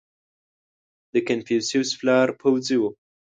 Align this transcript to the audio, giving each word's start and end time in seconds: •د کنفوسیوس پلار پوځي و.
•د 1.13 1.15
کنفوسیوس 1.27 1.89
پلار 1.99 2.27
پوځي 2.41 2.77
و. 2.81 2.83